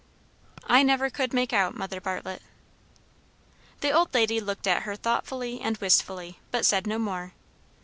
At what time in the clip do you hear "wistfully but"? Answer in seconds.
5.77-6.65